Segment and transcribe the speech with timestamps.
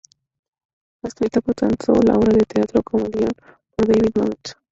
[0.99, 3.29] Fue escrita, tanto la obra de teatro como el guion,
[3.77, 4.57] por David Mamet.